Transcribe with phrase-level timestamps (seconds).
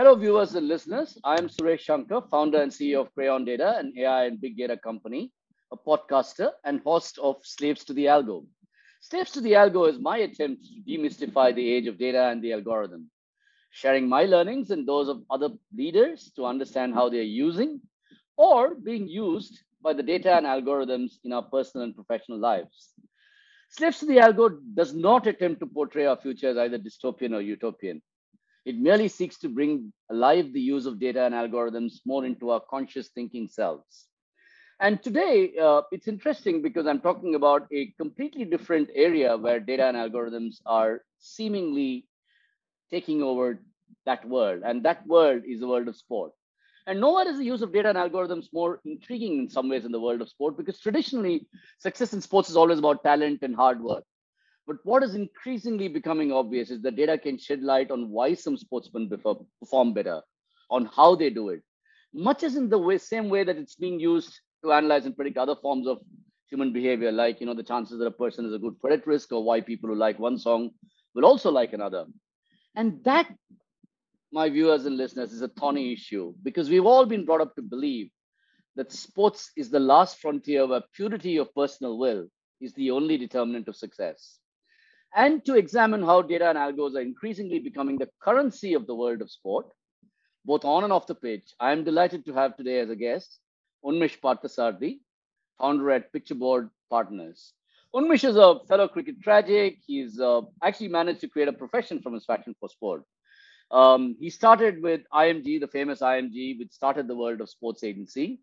[0.00, 1.18] Hello, viewers and listeners.
[1.24, 5.30] I'm Suresh Shankar, founder and CEO of Crayon Data, an AI and big data company,
[5.72, 8.46] a podcaster, and host of Slaves to the Algo.
[9.02, 12.54] Slaves to the Algo is my attempt to demystify the age of data and the
[12.54, 13.10] algorithm,
[13.72, 17.78] sharing my learnings and those of other leaders to understand how they're using
[18.38, 22.94] or being used by the data and algorithms in our personal and professional lives.
[23.68, 27.42] Slaves to the Algo does not attempt to portray our future as either dystopian or
[27.42, 28.00] utopian.
[28.64, 32.60] It merely seeks to bring alive the use of data and algorithms more into our
[32.70, 34.06] conscious thinking selves.
[34.80, 39.84] And today, uh, it's interesting because I'm talking about a completely different area where data
[39.84, 42.06] and algorithms are seemingly
[42.90, 43.62] taking over
[44.06, 44.62] that world.
[44.64, 46.32] And that world is the world of sport.
[46.86, 49.92] And nowhere is the use of data and algorithms more intriguing in some ways in
[49.92, 51.46] the world of sport because traditionally,
[51.78, 54.04] success in sports is always about talent and hard work.
[54.70, 58.56] But what is increasingly becoming obvious is that data can shed light on why some
[58.56, 60.22] sportsmen perform better,
[60.70, 61.64] on how they do it,
[62.14, 65.38] much as in the way, same way that it's being used to analyze and predict
[65.38, 65.98] other forms of
[66.48, 69.32] human behavior, like you know the chances that a person is a good credit risk,
[69.32, 70.70] or why people who like one song
[71.16, 72.04] will also like another.
[72.76, 73.26] And that,
[74.30, 77.62] my viewers and listeners, is a thorny issue because we've all been brought up to
[77.62, 78.12] believe
[78.76, 82.28] that sports is the last frontier where purity of personal will
[82.60, 84.39] is the only determinant of success
[85.14, 89.20] and to examine how data and algos are increasingly becoming the currency of the world
[89.22, 89.66] of sport,
[90.44, 91.52] both on and off the pitch.
[91.58, 93.38] I am delighted to have today as a guest
[93.84, 95.00] Unmish Parthasarathy,
[95.58, 97.52] founder at Pictureboard Partners.
[97.94, 99.78] Unmish is a fellow cricket tragic.
[99.86, 103.02] He's uh, actually managed to create a profession from his passion for sport.
[103.70, 108.40] Um, he started with IMG, the famous IMG, which started the world of sports agency.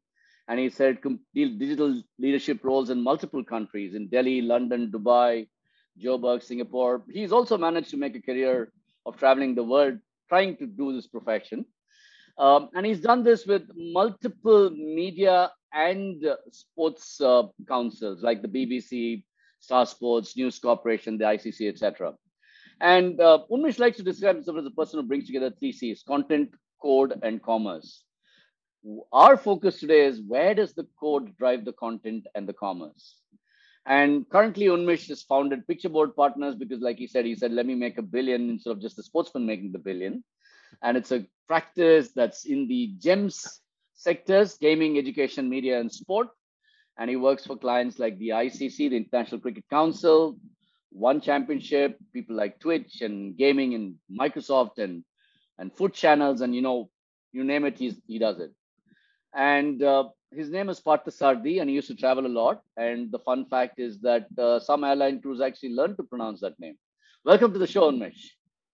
[0.49, 0.97] And he's held
[1.33, 5.47] digital leadership roles in multiple countries in Delhi, London, Dubai,
[6.01, 7.03] Joburg, Singapore.
[7.11, 8.71] He's also managed to make a career
[9.05, 11.65] of traveling the world trying to do this profession.
[12.37, 19.23] Um, and he's done this with multiple media and sports uh, councils like the BBC,
[19.59, 22.13] Star Sports, News Corporation, the ICC, etc.
[22.79, 26.03] And uh, Unmish likes to describe himself as a person who brings together three C's
[26.03, 28.03] content, code, and commerce.
[29.11, 33.17] Our focus today is where does the code drive the content and the commerce?
[33.87, 37.75] And currently, Unmish has founded Pictureboard Partners because, like he said, he said, let me
[37.75, 40.23] make a billion instead of just the sportsman making the billion.
[40.83, 43.61] And it's a practice that's in the GEMS
[43.93, 46.27] sectors gaming, education, media, and sport.
[46.99, 50.37] And he works for clients like the ICC, the International Cricket Council,
[50.91, 55.03] One Championship, people like Twitch and gaming and Microsoft and,
[55.57, 56.41] and food channels.
[56.41, 56.89] And, you know,
[57.31, 58.51] you name it, he's, he does it.
[59.33, 62.61] And uh, his name is Parthasarathy, and he used to travel a lot.
[62.75, 66.59] And the fun fact is that uh, some airline crews actually learned to pronounce that
[66.59, 66.77] name.
[67.23, 68.31] Welcome to the show, Unmish.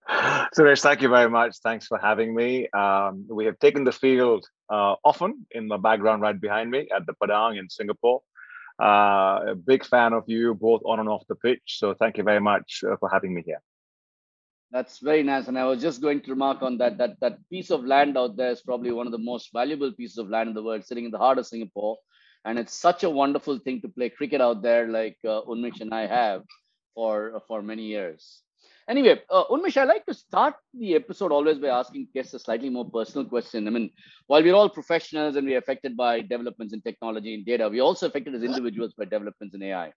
[0.09, 1.58] Suresh, thank you very much.
[1.63, 2.69] Thanks for having me.
[2.72, 7.06] Um, we have taken the field uh, often in the background right behind me at
[7.06, 8.22] the Padang in Singapore.
[8.81, 11.62] Uh, a big fan of you both on and off the pitch.
[11.66, 13.62] So thank you very much uh, for having me here.
[14.73, 15.47] That's very nice.
[15.47, 18.35] And I was just going to remark on that, that that piece of land out
[18.35, 21.06] there is probably one of the most valuable pieces of land in the world, sitting
[21.06, 21.97] in the heart of Singapore.
[22.44, 25.94] And it's such a wonderful thing to play cricket out there, like uh, Unmish and
[25.94, 26.41] I have
[26.95, 28.41] for, for many years.
[28.89, 32.69] Anyway, uh, Unmish, I like to start the episode always by asking guests a slightly
[32.69, 33.67] more personal question.
[33.67, 33.91] I mean,
[34.25, 38.07] while we're all professionals and we're affected by developments in technology and data, we're also
[38.07, 39.94] affected as individuals by developments in AI.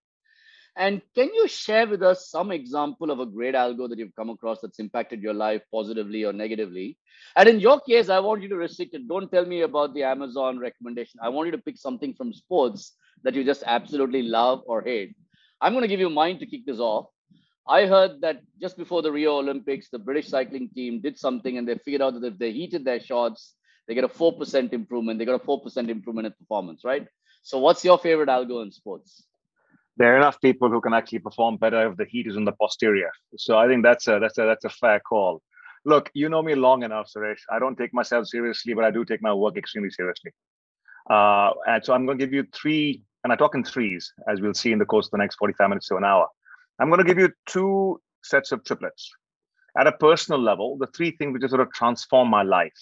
[0.79, 4.29] And can you share with us some example of a great algo that you've come
[4.29, 6.99] across that's impacted your life positively or negatively?
[7.35, 9.09] And in your case, I want you to restrict it.
[9.09, 11.19] Don't tell me about the Amazon recommendation.
[11.23, 12.93] I want you to pick something from sports
[13.23, 15.17] that you just absolutely love or hate.
[15.63, 17.07] I'm going to give you mine to kick this off.
[17.67, 21.67] I heard that just before the Rio Olympics, the British cycling team did something and
[21.67, 23.55] they figured out that if they heated their shots,
[23.89, 25.19] they get a 4% improvement.
[25.19, 27.07] They got a 4% improvement in performance, right?
[27.43, 29.25] So, what's your favorite algo in sports?
[29.97, 32.53] There are enough people who can actually perform better if the heat is in the
[32.53, 33.11] posterior.
[33.37, 35.43] So I think that's a that's a that's a fair call.
[35.85, 37.41] Look, you know me long enough, Suresh.
[37.51, 40.33] I don't take myself seriously, but I do take my work extremely seriously.
[41.09, 44.41] Uh, and so I'm going to give you three, and I talk in threes, as
[44.41, 46.27] we'll see in the course of the next 45 minutes to an hour.
[46.81, 49.11] I'm going to give you two sets of triplets.
[49.79, 52.77] At a personal level, the three things which have sort of transformed my life.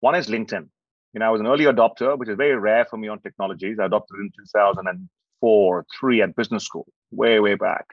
[0.00, 0.68] One is LinkedIn.
[1.12, 3.78] You know, I was an early adopter, which is very rare for me on technologies.
[3.78, 5.08] I adopted in 2000 and
[5.42, 7.86] four, three at business school, way, way back.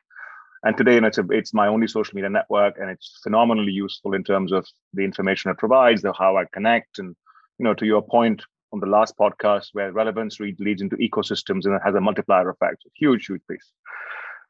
[0.63, 3.71] And today, you know, it's, a, it's my only social media network, and it's phenomenally
[3.71, 7.15] useful in terms of the information it provides, the how I connect, and
[7.57, 11.73] you know, to your point on the last podcast, where relevance leads into ecosystems and
[11.75, 12.83] it has a multiplier effect.
[12.85, 13.71] a Huge, huge piece.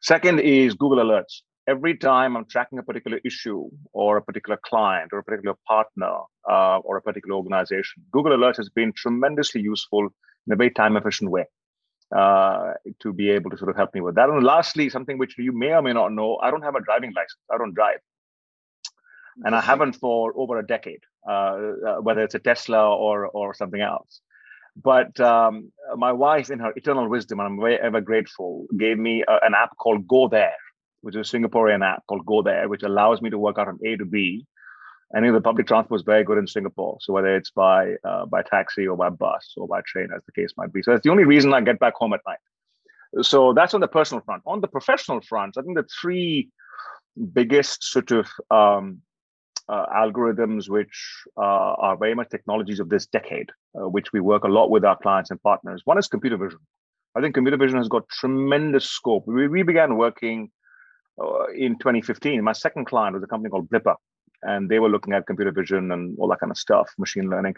[0.01, 1.41] Second is Google Alerts.
[1.67, 6.15] every time I'm tracking a particular issue or a particular client or a particular partner
[6.49, 10.03] uh, or a particular organization, Google Alerts has been tremendously useful
[10.47, 11.45] in a very time efficient way
[12.15, 14.29] uh, to be able to sort of help me with that.
[14.29, 17.13] And lastly, something which you may or may not know, I don't have a driving
[17.15, 17.41] license.
[17.51, 17.99] I don't drive.
[19.43, 23.53] And I haven't for over a decade, uh, uh, whether it's a Tesla or or
[23.53, 24.21] something else.
[24.75, 29.23] But um, my wife, in her eternal wisdom, and I'm very ever grateful, gave me
[29.27, 30.55] a, an app called Go There,
[31.01, 33.79] which is a Singaporean app called Go There, which allows me to work out from
[33.85, 34.45] A to B
[35.15, 36.97] any of the public transport is very good in Singapore.
[37.01, 40.31] So whether it's by uh, by taxi or by bus or by train, as the
[40.31, 40.83] case might be.
[40.83, 42.39] So that's the only reason I get back home at night.
[43.23, 44.43] So that's on the personal front.
[44.45, 46.49] On the professional front, I think the three
[47.33, 49.01] biggest sort of um,
[49.67, 54.43] uh, algorithms which uh, are very much technologies of this decade, uh, which we work
[54.43, 55.81] a lot with our clients and partners.
[55.85, 56.59] One is computer vision.
[57.15, 59.23] I think computer vision has got tremendous scope.
[59.25, 60.51] We, we began working
[61.21, 62.43] uh, in 2015.
[62.43, 63.95] My second client was a company called Blippar,
[64.43, 67.55] and they were looking at computer vision and all that kind of stuff, machine learning.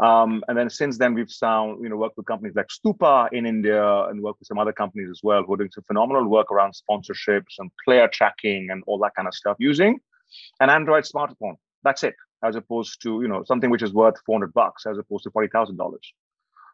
[0.00, 3.44] Um, and then since then, we've found, you know, worked with companies like Stupa in
[3.44, 6.50] India and worked with some other companies as well who are doing some phenomenal work
[6.50, 9.98] around sponsorships and player tracking and all that kind of stuff using
[10.60, 11.56] an Android smartphone.
[11.82, 15.24] That's it, as opposed to, you know, something which is worth 400 bucks as opposed
[15.24, 15.76] to $40,000.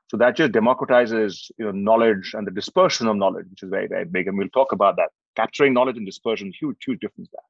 [0.08, 3.88] So that just democratizes, you know, knowledge and the dispersion of knowledge, which is very,
[3.88, 4.28] very big.
[4.28, 5.10] And we'll talk about that.
[5.34, 7.42] Capturing knowledge and dispersion, huge, huge difference there.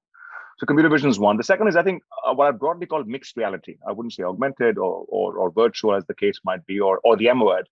[0.59, 1.37] So computer vision is one.
[1.37, 3.77] The second is, I think, uh, what I broadly call mixed reality.
[3.87, 7.17] I wouldn't say augmented or, or, or virtual, as the case might be, or or
[7.17, 7.69] the M word.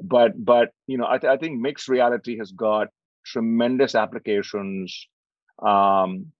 [0.00, 2.88] But but you know, I, th- I think mixed reality has got
[3.26, 5.06] tremendous applications.
[5.62, 6.32] Um,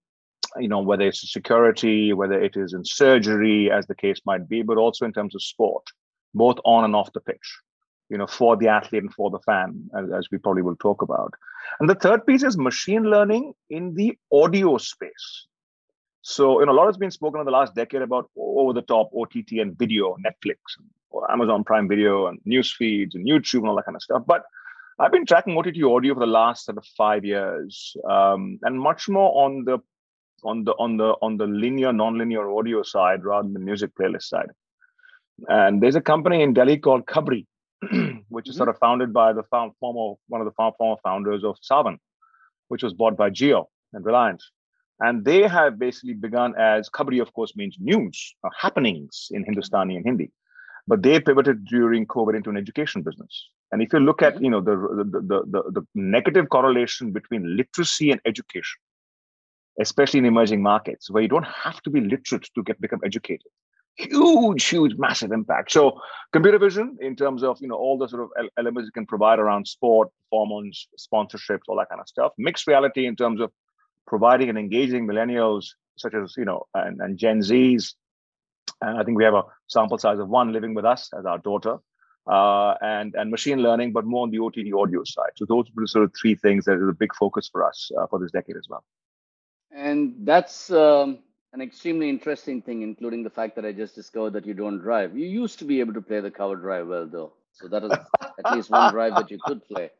[0.56, 4.62] you know, whether it's security, whether it is in surgery, as the case might be,
[4.62, 5.82] but also in terms of sport,
[6.32, 7.58] both on and off the pitch
[8.10, 11.02] you know, for the athlete and for the fan, as, as, we probably will talk
[11.02, 11.32] about.
[11.80, 15.46] And the third piece is machine learning in the audio space.
[16.26, 18.80] So, you know, a lot has been spoken in the last decade about over the
[18.80, 20.56] top OTT and video, Netflix,
[21.10, 24.22] or Amazon Prime Video, and news feeds and YouTube and all that kind of stuff.
[24.26, 24.42] But
[24.98, 29.06] I've been tracking OTT audio for the last sort of five years, um, and much
[29.06, 29.80] more on the
[30.44, 34.22] on the on the on the linear, non-linear audio side rather than the music playlist
[34.22, 34.48] side.
[35.48, 37.44] And there's a company in Delhi called Khabri,
[38.30, 38.56] which is mm-hmm.
[38.56, 41.98] sort of founded by the former one of the former founders of Saavn,
[42.68, 44.50] which was bought by Jio and Reliance.
[45.00, 49.96] And they have basically begun as Khabri, of course, means news, uh, happenings in Hindustani
[49.96, 50.30] and Hindi.
[50.86, 53.48] But they pivoted during COVID into an education business.
[53.72, 54.44] And if you look at mm-hmm.
[54.44, 58.78] you know the, the, the, the, the negative correlation between literacy and education,
[59.80, 63.50] especially in emerging markets, where you don't have to be literate to get become educated,
[63.96, 65.72] huge, huge, massive impact.
[65.72, 66.00] So
[66.32, 69.40] computer vision, in terms of you know all the sort of elements you can provide
[69.40, 72.32] around sport, performance, sponsorships, all that kind of stuff.
[72.38, 73.50] Mixed reality in terms of
[74.06, 75.66] providing and engaging millennials
[75.96, 77.94] such as you know and, and Gen Zs.
[78.80, 81.38] And I think we have a sample size of one living with us as our
[81.38, 81.78] daughter,
[82.26, 85.30] uh, and and machine learning, but more on the OTT audio side.
[85.36, 87.90] So those are the sort of three things that are a big focus for us
[87.98, 88.84] uh, for this decade as well.
[89.70, 91.18] And that's um,
[91.52, 95.16] an extremely interesting thing, including the fact that I just discovered that you don't drive.
[95.16, 97.32] You used to be able to play the cover drive well, though.
[97.52, 97.92] So that is
[98.44, 99.90] at least one drive that you could play.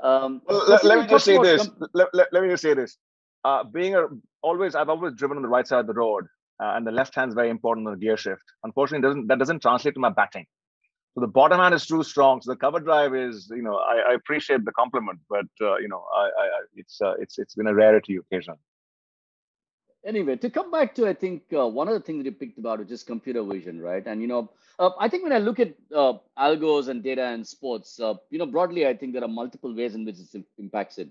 [0.00, 1.66] Um, well, let, let, me just say this.
[1.66, 2.98] Com- let, let, let, me just say this
[3.48, 4.02] uh, being a
[4.42, 6.24] always I've always driven on the right side of the road,
[6.62, 8.46] uh, and the left hand is very important on the gear shift.
[8.68, 10.46] Unfortunately, doesn't that doesn't translate to my batting.
[11.14, 12.40] So the bottom hand is too strong.
[12.42, 15.88] So the cover drive is, you know, I, I appreciate the compliment, but uh, you
[15.92, 16.46] know, I, I
[16.82, 18.54] it's uh, it's it's been a rarity occasion.
[20.06, 22.58] Anyway, to come back to, I think uh, one of the things that you picked
[22.58, 24.06] about is just computer vision, right?
[24.06, 24.42] And you know,
[24.78, 28.38] uh, I think when I look at uh, algos and data and sports, uh, you
[28.38, 31.10] know, broadly, I think there are multiple ways in which it impacts it.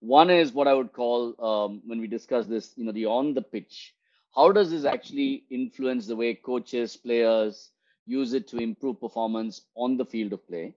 [0.00, 3.34] One is what I would call um, when we discuss this, you know, the on
[3.34, 3.94] the pitch.
[4.34, 7.70] How does this actually influence the way coaches, players
[8.06, 10.74] use it to improve performance on the field of play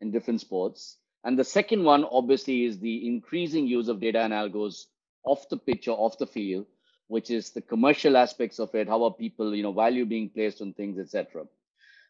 [0.00, 0.98] in different sports?
[1.24, 4.84] And the second one, obviously, is the increasing use of data and algos
[5.24, 6.66] off the pitch or off the field,
[7.08, 8.88] which is the commercial aspects of it.
[8.88, 11.46] How are people, you know, value being placed on things, etc.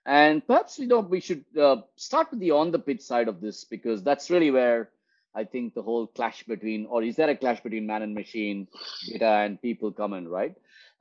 [0.04, 3.40] And perhaps you know we should uh, start with the on the pitch side of
[3.40, 4.90] this because that's really where
[5.34, 8.68] I think the whole clash between, or is there a clash between man and machine,
[9.08, 10.54] data and people come in, right?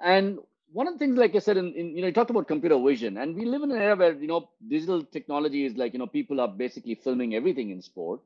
[0.03, 0.39] And
[0.71, 2.79] one of the things, like I said, in, in you know, you talked about computer
[2.79, 5.99] vision, and we live in an era where you know digital technology is like you
[5.99, 8.21] know people are basically filming everything in sport,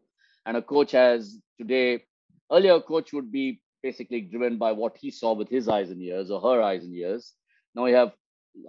[0.45, 2.03] and a coach has today.
[2.49, 6.01] Earlier, a coach would be basically driven by what he saw with his eyes and
[6.01, 7.33] ears or her eyes and ears.
[7.75, 8.13] Now we have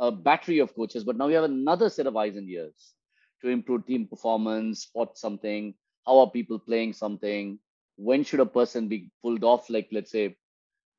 [0.00, 2.95] a battery of coaches, but now we have another set of eyes and ears
[3.42, 5.75] to improve team performance, spot something,
[6.09, 7.59] how are people playing something
[7.97, 10.37] when should a person be pulled off like let's say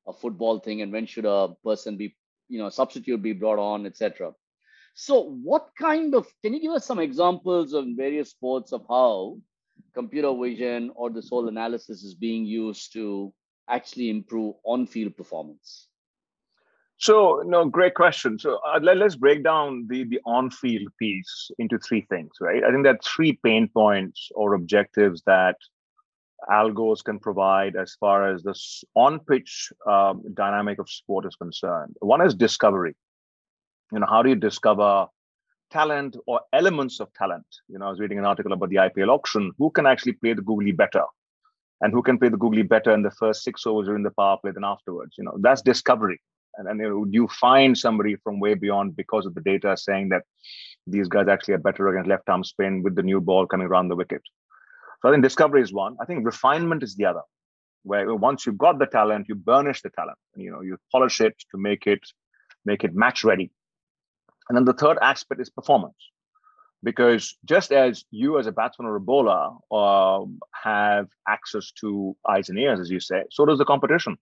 [0.08, 2.16] a football thing and when should a person be,
[2.50, 4.34] you know, substitute be brought on, etc.
[4.96, 9.40] So, what kind of can you give us some examples of various sports of how
[9.94, 13.34] computer vision or this whole analysis is being used to
[13.70, 15.89] actually improve on-field performance?
[17.00, 18.38] So, no, great question.
[18.38, 22.62] So, uh, let, us break down the the on-field piece into three things, right?
[22.62, 25.56] I think there are three pain points or objectives that
[26.52, 28.54] algos can provide as far as the
[28.96, 31.96] on-pitch um, dynamic of sport is concerned.
[32.02, 32.96] One is discovery.
[33.94, 35.08] You know, how do you discover
[35.72, 37.48] talent or elements of talent?
[37.70, 39.54] You know, I was reading an article about the IPL auction.
[39.58, 41.06] Who can actually play the googly better?
[41.80, 44.12] And who can play the googly better in the first six overs or in the
[44.12, 45.16] power play than afterwards?
[45.18, 46.20] You know, that's discovery.
[46.68, 50.24] And you, you find somebody from way beyond because of the data saying that
[50.86, 53.88] these guys actually are better against left arm spin with the new ball coming around
[53.88, 54.22] the wicket.
[55.02, 55.96] So I think discovery is one.
[56.02, 57.22] I think refinement is the other,
[57.84, 60.18] where once you've got the talent, you burnish the talent.
[60.36, 62.02] You know, you polish it to make it
[62.66, 63.52] make it match ready.
[64.50, 65.96] And then the third aspect is performance,
[66.84, 72.50] because just as you as a batsman or a bowler uh, have access to eyes
[72.50, 74.18] and ears, as you say, so does the competition.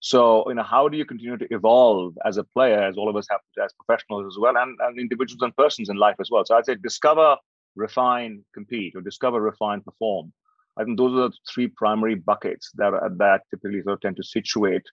[0.00, 3.16] So, you know, how do you continue to evolve as a player, as all of
[3.16, 6.30] us have to, as professionals as well, and, and individuals and persons in life as
[6.30, 6.44] well?
[6.44, 7.36] So I'd say discover
[7.74, 10.32] refine, compete, or discover, refine, perform.
[10.76, 14.16] I think those are the three primary buckets that are, that typically sort of tend
[14.16, 14.86] to situate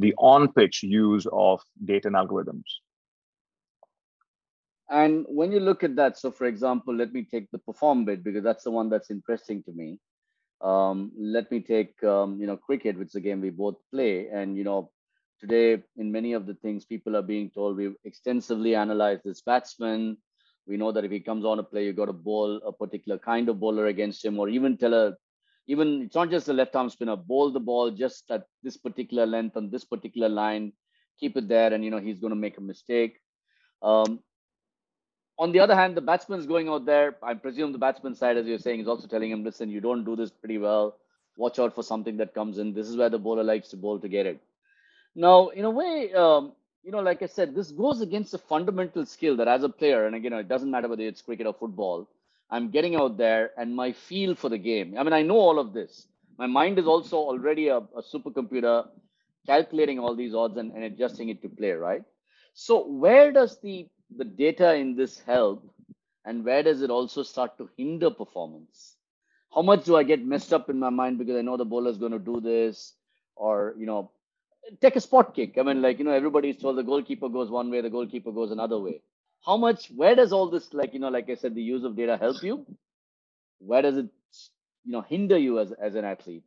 [0.00, 2.64] the on-pitch use of data and algorithms.
[4.90, 8.24] And when you look at that, so for example, let me take the perform bit
[8.24, 9.98] because that's the one that's interesting to me.
[10.62, 14.28] Um, let me take um, you know cricket, which is a game we both play,
[14.28, 14.90] and you know
[15.40, 20.18] today in many of the things people are being told we've extensively analyzed this batsman
[20.70, 23.18] we know that if he comes on a play, you got to bowl a particular
[23.18, 25.16] kind of bowler against him, or even tell a
[25.66, 29.26] even it's not just a left arm spinner, bowl the ball just at this particular
[29.26, 30.72] length on this particular line,
[31.18, 33.18] keep it there, and you know he's going to make a mistake.
[33.82, 34.20] Um,
[35.40, 37.16] on the other hand, the batsman's going out there.
[37.22, 40.04] I presume the batsman side, as you're saying, is also telling him, listen, you don't
[40.04, 40.96] do this pretty well.
[41.36, 42.74] Watch out for something that comes in.
[42.74, 44.38] This is where the bowler likes to bowl to get it.
[45.14, 46.52] Now, in a way, um,
[46.84, 50.06] you know, like I said, this goes against a fundamental skill that as a player,
[50.06, 52.06] and again, it doesn't matter whether it's cricket or football,
[52.50, 54.94] I'm getting out there and my feel for the game.
[54.98, 56.06] I mean, I know all of this.
[56.36, 58.88] My mind is also already a, a supercomputer
[59.46, 62.02] calculating all these odds and, and adjusting it to play, right?
[62.52, 65.64] So where does the the data in this help
[66.24, 68.96] and where does it also start to hinder performance?
[69.54, 71.90] How much do I get messed up in my mind because I know the bowler
[71.90, 72.94] is going to do this,
[73.36, 74.10] or you know,
[74.80, 75.56] take a spot kick.
[75.58, 78.50] I mean, like, you know, everybody's told the goalkeeper goes one way, the goalkeeper goes
[78.50, 79.00] another way.
[79.44, 81.96] How much, where does all this, like, you know, like I said, the use of
[81.96, 82.66] data help you?
[83.58, 84.08] Where does it,
[84.84, 86.44] you know, hinder you as, as an athlete?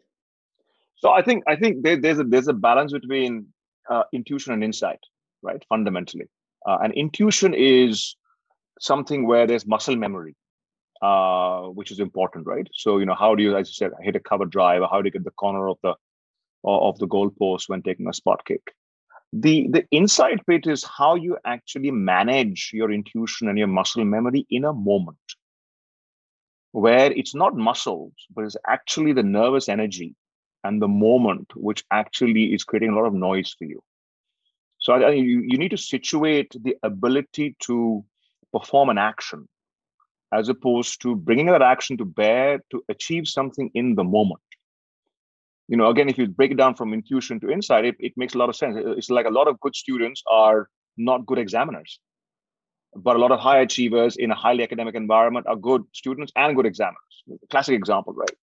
[0.97, 3.47] So I think, I think there, there's a, there's a balance between
[3.89, 4.99] uh, intuition and insight,
[5.41, 5.63] right?
[5.67, 6.25] Fundamentally.
[6.65, 8.15] Uh, and intuition is
[8.79, 10.35] something where there's muscle memory.
[11.01, 12.65] Uh, which is important, right?
[12.73, 15.01] So, you know, how do you, as you said, hit a cover drive, or how
[15.01, 15.95] do you get the corner of the
[16.63, 18.61] of the goalpost when taking a spot kick.
[19.33, 24.45] The, the insight bit is how you actually manage your intuition and your muscle memory
[24.49, 25.17] in a moment
[26.71, 30.15] where it's not muscles, but it's actually the nervous energy
[30.63, 33.81] and the moment which actually is creating a lot of noise for you.
[34.83, 38.03] So I, you, you need to situate the ability to
[38.51, 39.47] perform an action
[40.33, 44.41] as opposed to bringing that action to bear to achieve something in the moment.
[45.69, 48.35] You know again if you break it down from intuition to insight it, it makes
[48.35, 48.75] a lot of sense.
[48.77, 51.99] It's like a lot of good students are not good examiners
[52.93, 56.55] but a lot of high achievers in a highly academic environment are good students and
[56.55, 57.15] good examiners.
[57.49, 58.37] Classic example right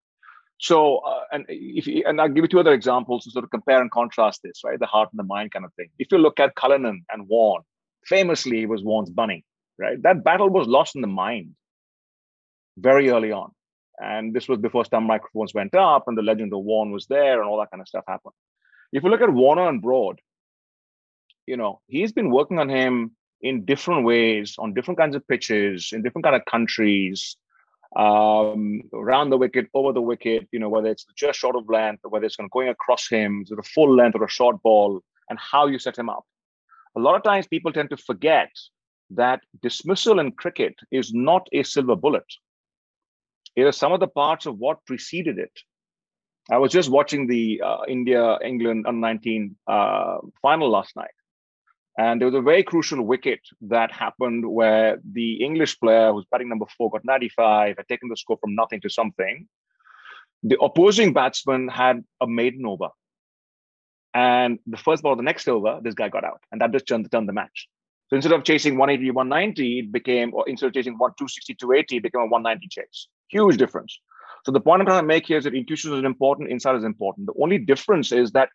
[0.58, 3.80] so uh, and if and i'll give you two other examples to sort of compare
[3.80, 4.78] and contrast this right?
[4.80, 5.88] The heart and the mind kind of thing.
[5.98, 7.62] If you look at cullinan and warne
[8.06, 9.44] famously it was warne's bunny
[9.78, 10.02] right?
[10.02, 11.54] That battle was lost in the mind
[12.76, 13.52] very early on.
[14.00, 17.40] And this was before stump microphones went up and the legend of Warne was there
[17.40, 18.34] and all that kind of stuff happened.
[18.92, 20.20] If you look at Warner and Broad,
[21.46, 25.90] you know, he's been working on him in different ways, on different kinds of pitches,
[25.92, 27.36] in different kind of countries,
[27.96, 32.02] um, around the wicket, over the wicket, you know, whether it's just short of length,
[32.08, 35.66] whether it's going across him, sort of full length or a short ball, and how
[35.66, 36.24] you set him up.
[36.96, 38.50] A lot of times people tend to forget
[39.10, 42.26] that dismissal in cricket is not a silver bullet
[43.56, 45.52] It is some of the parts of what preceded it.
[46.50, 51.17] I was just watching the uh, India England under 19 uh, final last night.
[51.98, 56.48] And there was a very crucial wicket that happened where the English player who's batting
[56.48, 59.48] number four got 95, had taken the score from nothing to something.
[60.44, 62.90] The opposing batsman had a maiden over.
[64.14, 66.86] And the first ball of the next over, this guy got out, and that just
[66.86, 67.68] turned, turned the match.
[68.08, 72.02] So instead of chasing 180, 190, it became, or instead of chasing 260, 280, it
[72.04, 73.08] became a 190 chase.
[73.28, 73.98] Huge difference.
[74.44, 76.84] So the point I'm trying to make here is that intuition is important, insight is
[76.84, 77.26] important.
[77.26, 78.50] The only difference is that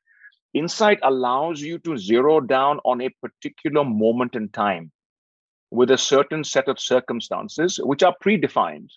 [0.53, 4.91] insight allows you to zero down on a particular moment in time
[5.71, 8.89] with a certain set of circumstances which are predefined.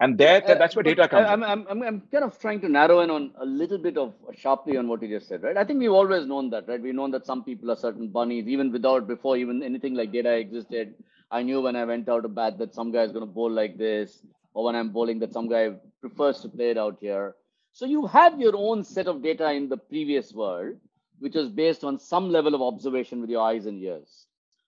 [0.00, 3.00] And there uh, that's where data comes I'm, I'm, I'm kind of trying to narrow
[3.00, 5.56] in on a little bit of sharply on what you just said right?
[5.56, 6.80] I think we've always known that right?
[6.80, 10.32] We've known that some people are certain bunnies even without before even anything like data
[10.32, 10.94] existed.
[11.30, 13.50] I knew when i went out to bat that some guy is going to bowl
[13.50, 14.22] like this
[14.54, 17.34] or when i'm bowling that some guy prefers to play it out here
[17.72, 20.76] so you have your own set of data in the previous world
[21.20, 24.26] which was based on some level of observation with your eyes and ears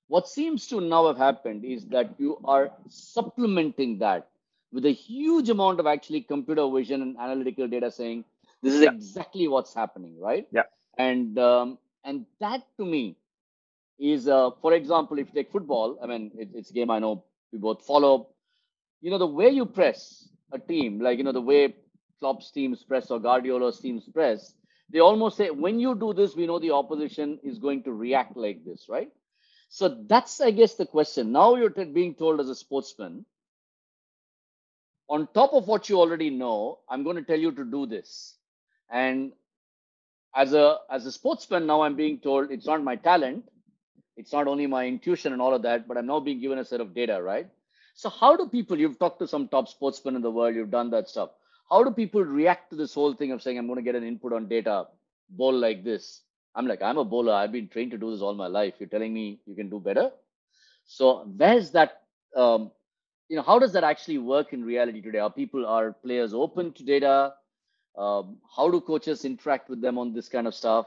[0.08, 4.28] what seems to now have happened is that you are supplementing that
[4.72, 8.24] with a huge amount of actually computer vision and analytical data saying
[8.62, 8.90] this is yeah.
[8.90, 10.46] exactly what's happening, right?
[10.50, 10.62] Yeah.
[10.98, 13.16] And um, and that to me
[13.98, 16.98] is, uh, for example, if you take football, I mean, it, it's a game I
[16.98, 18.28] know we both follow.
[19.00, 21.74] You know, the way you press a team, like you know, the way
[22.20, 24.54] Klopp's teams press or Guardiola's teams press,
[24.90, 28.36] they almost say, when you do this, we know the opposition is going to react
[28.36, 29.10] like this, right?
[29.68, 31.32] So that's, I guess, the question.
[31.32, 33.24] Now you're being told as a sportsman,
[35.08, 38.36] on top of what you already know, I'm going to tell you to do this.
[38.90, 39.32] And
[40.34, 43.48] as a as a sportsman, now I'm being told it's not my talent,
[44.16, 46.64] it's not only my intuition and all of that, but I'm now being given a
[46.64, 47.48] set of data, right?
[47.94, 48.78] So how do people?
[48.78, 51.30] You've talked to some top sportsmen in the world, you've done that stuff.
[51.70, 54.04] How do people react to this whole thing of saying I'm going to get an
[54.04, 54.86] input on data,
[55.28, 56.22] bowl like this?
[56.54, 57.32] I'm like, I'm a bowler.
[57.32, 58.74] I've been trained to do this all my life.
[58.80, 60.10] You're telling me you can do better.
[60.84, 62.02] So where's that
[62.36, 62.72] um,
[63.30, 65.20] you know, how does that actually work in reality today?
[65.20, 67.34] Are people, are players open to data?
[67.96, 70.86] Um, how do coaches interact with them on this kind of stuff?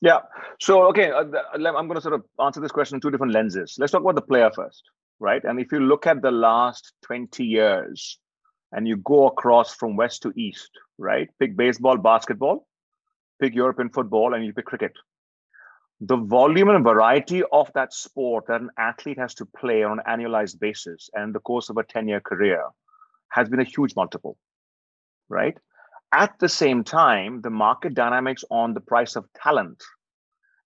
[0.00, 0.20] Yeah.
[0.58, 3.76] So, okay, uh, I'm going to sort of answer this question in two different lenses.
[3.78, 4.82] Let's talk about the player first,
[5.20, 5.42] right?
[5.44, 8.18] And if you look at the last 20 years
[8.72, 11.28] and you go across from west to east, right?
[11.38, 12.66] Pick baseball, basketball,
[13.40, 14.92] pick European football, and you pick cricket
[16.04, 20.04] the volume and variety of that sport that an athlete has to play on an
[20.08, 22.64] annualized basis and the course of a 10 year career
[23.28, 24.36] has been a huge multiple,
[25.28, 25.56] right?
[26.12, 29.80] At the same time, the market dynamics on the price of talent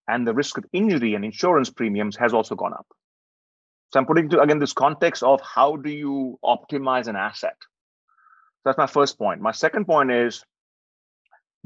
[0.09, 2.87] and the risk of injury and insurance premiums has also gone up.
[3.93, 7.57] So I'm putting to again this context of how do you optimize an asset?
[8.67, 9.41] That's my first point.
[9.41, 10.45] My second point is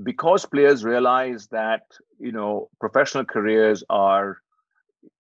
[0.03, 1.85] because players realize that
[2.19, 4.37] you know professional careers are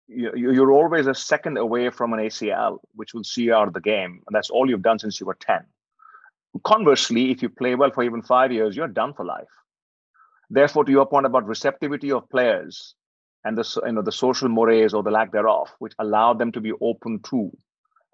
[0.07, 3.81] you're always a second away from an ACL, which will see you out of the
[3.81, 4.23] game.
[4.25, 5.65] And that's all you've done since you were 10.
[6.63, 9.55] Conversely, if you play well for even five years, you're done for life.
[10.51, 12.95] Therefore, to your point about receptivity of players
[13.45, 16.61] and the, you know, the social mores or the lack thereof, which allow them to
[16.61, 17.51] be open to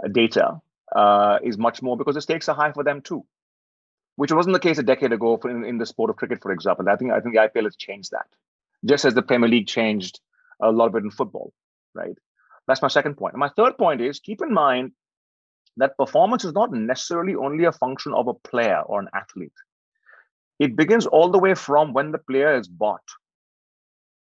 [0.02, 0.60] uh, data,
[0.94, 3.24] uh, is much more because the stakes are high for them too
[4.20, 6.52] which wasn't the case a decade ago for, in, in the sport of cricket, for
[6.52, 6.86] example.
[6.90, 8.26] I think I think the IPL has changed that,
[8.84, 10.20] just as the Premier League changed
[10.60, 11.54] a lot of it in football,
[11.94, 12.18] right?
[12.66, 13.32] That's my second point.
[13.32, 14.92] And my third point is keep in mind
[15.78, 19.58] that performance is not necessarily only a function of a player or an athlete.
[20.58, 23.08] It begins all the way from when the player is bought.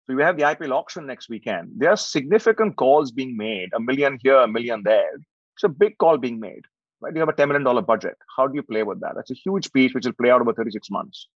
[0.06, 1.72] So we have the IPL auction next weekend.
[1.78, 5.14] There are significant calls being made, a million here, a million there.
[5.56, 6.66] It's a big call being made
[7.02, 7.14] right?
[7.14, 8.16] You have a $10 million budget.
[8.36, 9.14] How do you play with that?
[9.16, 11.28] That's a huge piece which will play out over 36 months.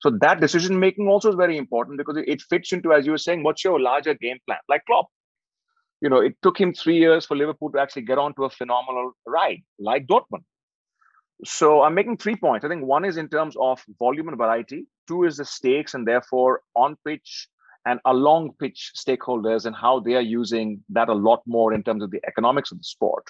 [0.00, 3.18] So that decision making also is very important because it fits into, as you were
[3.18, 4.58] saying, what's your larger game plan?
[4.68, 5.06] Like Klopp,
[6.02, 9.12] you know, it took him three years for Liverpool to actually get onto a phenomenal
[9.26, 10.44] ride, like Dortmund.
[11.44, 12.64] So I'm making three points.
[12.64, 14.86] I think one is in terms of volume and variety.
[15.06, 17.48] Two is the stakes and therefore on pitch
[17.86, 22.02] and along pitch stakeholders and how they are using that a lot more in terms
[22.02, 23.24] of the economics of the sport.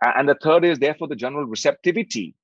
[0.00, 2.34] And the third is therefore the general receptivity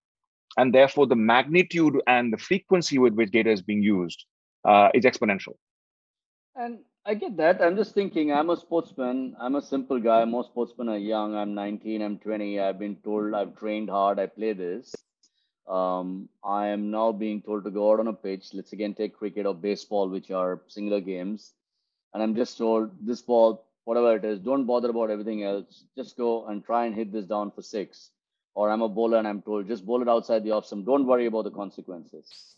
[0.56, 4.24] and therefore the magnitude and the frequency with which data is being used
[4.64, 5.54] uh, is exponential.
[6.56, 7.62] And I get that.
[7.62, 9.36] I'm just thinking, I'm a sportsman.
[9.40, 10.24] I'm a simple guy.
[10.24, 11.34] Most sportsmen are young.
[11.34, 12.60] I'm 19, I'm 20.
[12.60, 14.18] I've been told I've trained hard.
[14.18, 14.94] I play this.
[15.68, 18.54] Um, I am now being told to go out on a pitch.
[18.54, 21.52] Let's again take cricket or baseball, which are singular games.
[22.12, 25.84] And I'm just told this ball, whatever it is, don't bother about everything else.
[25.96, 28.10] Just go and try and hit this down for six.
[28.54, 30.84] Or I'm a bowler and I'm told, just bowl it outside the off stump.
[30.84, 32.56] Don't worry about the consequences.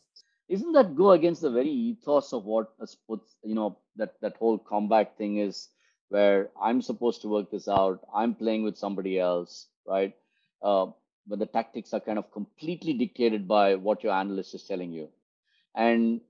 [0.48, 4.58] Isn't that go against the very ethos of what sports, you know, that, that whole
[4.58, 5.68] combat thing is,
[6.08, 10.12] where I'm supposed to work this out, I'm playing with somebody else, right?
[10.60, 10.86] Uh,
[11.28, 15.08] but the tactics are kind of completely dictated by what your analyst is telling you.
[15.76, 16.20] And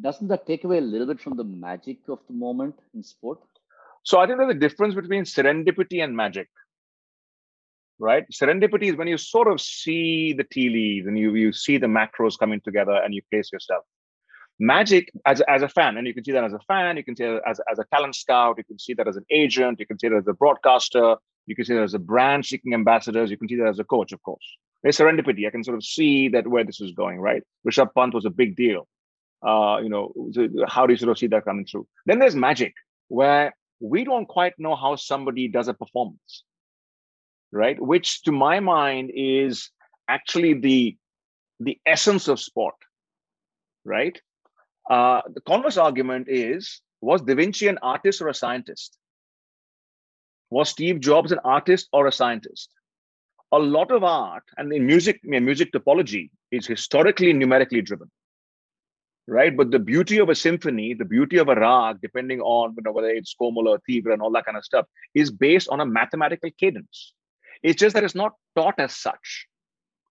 [0.00, 3.38] doesn't that take away a little bit from the magic of the moment in sport?
[4.02, 6.48] So I think there's a difference between serendipity and magic.
[7.98, 8.24] Right?
[8.32, 11.86] Serendipity is when you sort of see the tea leaves and you you see the
[11.86, 13.84] macros coming together and you place yourself.
[14.58, 17.16] Magic as, as a fan, and you can see that as a fan, you can
[17.16, 19.86] see that as, as a talent scout, you can see that as an agent, you
[19.86, 23.30] can see that as a broadcaster, you can see that as a brand seeking ambassadors,
[23.30, 24.44] you can see that as a coach, of course.
[24.82, 25.46] There's serendipity.
[25.46, 27.42] I can sort of see that where this is going, right?
[27.66, 28.86] Rishabh Pant was a big deal.
[29.46, 30.12] Uh, you know,
[30.68, 31.86] how do you sort of see that coming through?
[32.06, 32.74] Then there's magic,
[33.08, 36.44] where we don't quite know how somebody does a performance,
[37.50, 37.80] right?
[37.80, 39.70] Which, to my mind, is
[40.08, 40.96] actually the
[41.58, 42.74] the essence of sport,
[43.84, 44.20] right?
[44.88, 48.98] Uh, the converse argument is: was Da Vinci an artist or a scientist?
[50.50, 52.70] Was Steve Jobs an artist or a scientist?
[53.52, 58.10] A lot of art and in music, music topology is historically numerically driven
[59.30, 59.56] right?
[59.56, 62.92] But the beauty of a symphony, the beauty of a rag, depending on you know,
[62.92, 65.86] whether it's Komal or Tivra and all that kind of stuff, is based on a
[65.86, 67.14] mathematical cadence.
[67.62, 69.46] It's just that it's not taught as such.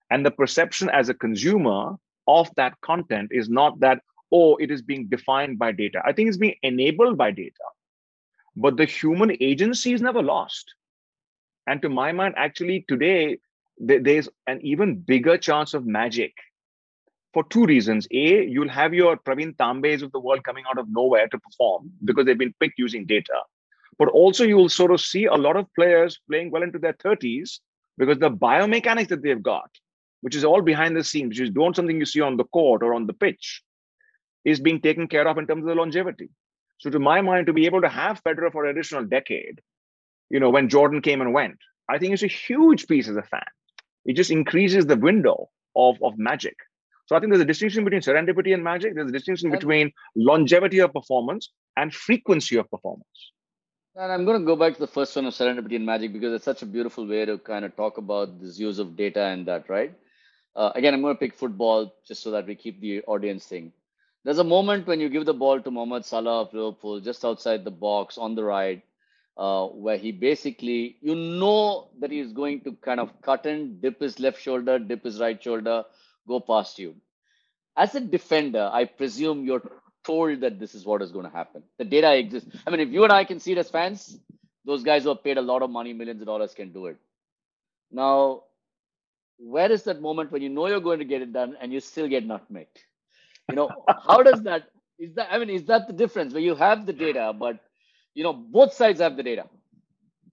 [0.09, 1.95] And the perception as a consumer
[2.27, 3.99] of that content is not that,
[4.31, 6.01] oh, it is being defined by data.
[6.05, 7.53] I think it's being enabled by data.
[8.55, 10.73] But the human agency is never lost.
[11.67, 13.39] And to my mind, actually, today,
[13.77, 16.33] there's an even bigger chance of magic
[17.33, 18.07] for two reasons.
[18.11, 21.91] A, you'll have your Praveen Tambes of the world coming out of nowhere to perform
[22.03, 23.41] because they've been picked using data.
[23.97, 26.93] But also, you will sort of see a lot of players playing well into their
[26.93, 27.59] 30s
[27.97, 29.69] because the biomechanics that they've got,
[30.21, 32.81] which is all behind the scenes, which is don't something you see on the court
[32.81, 33.61] or on the pitch,
[34.45, 36.29] is being taken care of in terms of the longevity.
[36.77, 39.59] So, to my mind, to be able to have Federer for an additional decade,
[40.29, 41.57] you know, when Jordan came and went,
[41.89, 43.43] I think it's a huge piece as a fan.
[44.05, 46.55] It just increases the window of, of magic.
[47.09, 48.93] So I think there's a distinction between serendipity and magic.
[48.93, 53.31] There's a distinction between longevity of performance and frequency of performance.
[53.95, 56.33] And I'm going to go back to the first one of serendipity and magic because
[56.33, 59.47] it's such a beautiful way to kind of talk about this use of data and
[59.47, 59.91] that, right?
[60.55, 63.73] Uh, again, I'm going to pick football just so that we keep the audience thing.
[64.23, 67.65] There's a moment when you give the ball to Mohamed Salah of Liverpool just outside
[67.65, 68.83] the box on the right,
[69.35, 73.99] uh, where he basically, you know that he's going to kind of cut in, dip
[73.99, 75.85] his left shoulder, dip his right shoulder,
[76.29, 76.95] go past you.
[77.77, 79.63] As a defender, I presume you're
[80.05, 81.63] told that this is what is going to happen.
[81.79, 82.49] The data exists.
[82.67, 84.19] I mean, if you and I can see it as fans,
[84.65, 86.97] those guys who have paid a lot of money, millions of dollars, can do it.
[87.91, 88.43] Now,
[89.39, 91.81] where is that moment when you know you're going to get it done and you
[91.81, 92.79] still get nutmegged?
[93.49, 93.69] You know,
[94.07, 94.69] how does that?
[94.99, 95.29] Is that?
[95.31, 97.59] I mean, is that the difference where you have the data, but
[98.15, 99.45] you know both sides have the data,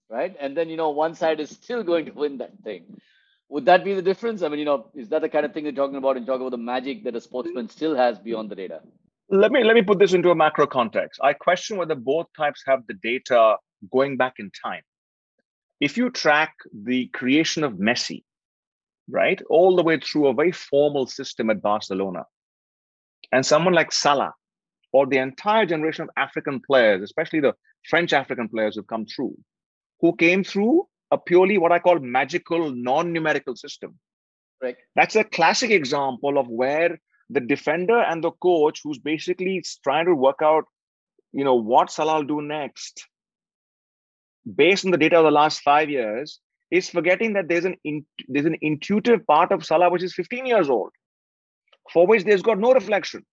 [0.09, 0.35] right?
[0.39, 2.85] And then you know one side is still going to win that thing
[3.49, 4.41] would that be the difference?
[4.41, 6.41] I mean, you know, is that the kind of thing you're talking about and talk
[6.41, 8.81] about the magic that a sportsman still has beyond the data?
[9.29, 11.19] Let me let me put this into a macro context.
[11.23, 13.57] I question whether both types have the data
[13.91, 14.83] going back in time.
[15.79, 18.23] If you track the creation of Messi,
[19.09, 22.25] right, all the way through a very formal system at Barcelona,
[23.31, 24.33] and someone like Salah,
[24.91, 27.53] or the entire generation of African players, especially the
[27.89, 29.37] French African players who've come through,
[30.01, 33.97] who came through a purely what I call magical non-numerical system.
[34.61, 34.75] Right.
[34.95, 40.15] That's a classic example of where the defender and the coach, who's basically trying to
[40.15, 40.65] work out,
[41.31, 43.05] you know, what Salah will do next,
[44.55, 46.39] based on the data of the last five years,
[46.71, 50.45] is forgetting that there's an in, there's an intuitive part of Salah which is 15
[50.45, 50.91] years old,
[51.91, 53.25] for which there's got no reflection.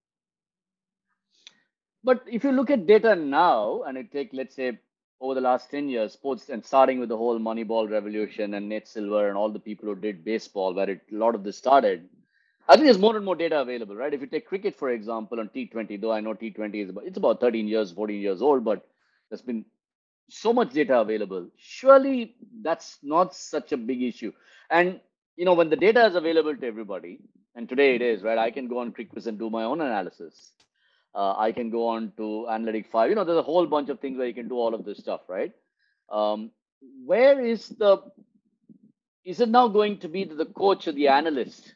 [2.02, 4.78] But if you look at data now, and it take let's say
[5.20, 8.88] over the last 10 years, sports and starting with the whole Moneyball revolution and Nate
[8.88, 12.08] Silver and all the people who did baseball, where it, a lot of this started,
[12.68, 14.14] I think there's more and more data available, right?
[14.14, 17.18] If you take cricket, for example, on T20, though I know T20 is about, it's
[17.18, 18.86] about 13 years, 14 years old, but
[19.28, 19.64] there's been
[20.28, 21.48] so much data available.
[21.56, 24.32] Surely that's not such a big issue.
[24.70, 25.00] And,
[25.36, 27.20] you know, when the data is available to everybody,
[27.54, 28.38] and today it is, right?
[28.38, 30.52] I can go on CricViz and do my own analysis
[31.14, 33.10] uh, I can go on to Analytic 5.
[33.10, 34.98] You know, there's a whole bunch of things where you can do all of this
[34.98, 35.52] stuff, right?
[36.10, 36.50] Um,
[37.06, 37.98] where is the,
[39.24, 41.74] is it now going to be the coach or the analyst?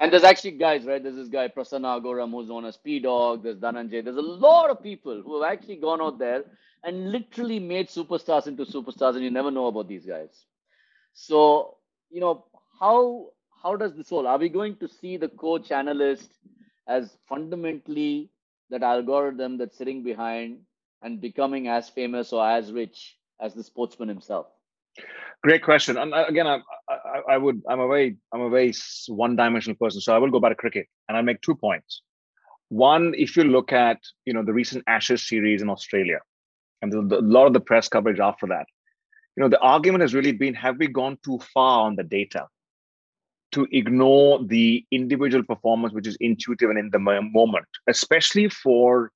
[0.00, 1.02] And there's actually guys, right?
[1.02, 3.44] There's this guy, Prasanna Agoram, who's known as P Dog.
[3.44, 4.04] There's Dhananjay.
[4.04, 6.44] There's a lot of people who have actually gone out there
[6.84, 10.44] and literally made superstars into superstars, and you never know about these guys.
[11.14, 11.76] So,
[12.10, 12.46] you know,
[12.80, 13.28] how
[13.62, 14.26] how does this all?
[14.28, 16.30] are we going to see the coach analyst
[16.88, 18.30] as fundamentally
[18.70, 20.58] that algorithm that's sitting behind
[21.02, 24.46] and becoming as famous or as rich as the sportsman himself?
[25.42, 25.96] Great question.
[25.96, 28.72] And uh, again, I, I, I would, I'm a very, I'm a very
[29.06, 32.02] one-dimensional person, so I will go back to cricket and I'll make two points.
[32.70, 36.18] One, if you look at you know the recent Ashes series in Australia,
[36.82, 38.66] and the, the, a lot of the press coverage after that,
[39.36, 42.46] you know the argument has really been: Have we gone too far on the data
[43.52, 49.10] to ignore the individual performance, which is intuitive and in the moment, especially for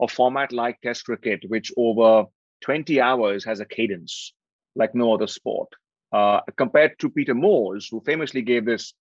[0.00, 2.26] a format like Test cricket, which over
[2.62, 4.32] 20 hours has a cadence
[4.74, 5.68] like no other sport.
[6.12, 8.94] Uh, compared to Peter Moores, who famously gave this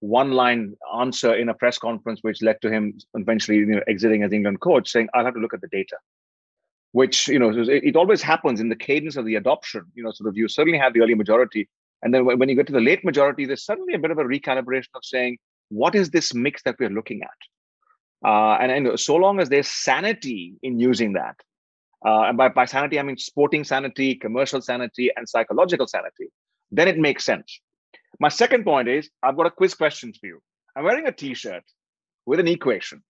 [0.00, 4.32] one-line answer in a press conference, which led to him eventually you know, exiting as
[4.32, 5.96] England coach, saying, "I'll have to look at the data."
[6.90, 9.84] Which you know, it, it always happens in the cadence of the adoption.
[9.94, 11.68] You know, sort of you certainly have the early majority,
[12.02, 14.24] and then when you get to the late majority, there's suddenly a bit of a
[14.24, 17.40] recalibration of saying, "What is this mix that we're looking at?"
[18.24, 21.36] Uh, and, and so long as there's sanity in using that,
[22.04, 26.28] uh, and by, by sanity, I mean sporting sanity, commercial sanity, and psychological sanity,
[26.70, 27.60] then it makes sense.
[28.18, 30.42] My second point is I've got a quiz question for you.
[30.76, 31.64] I'm wearing a t shirt
[32.26, 33.02] with an equation.